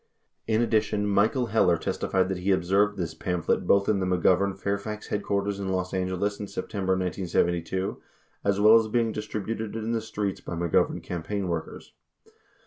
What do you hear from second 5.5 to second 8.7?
in Los Angeles in Septem ber 1972, as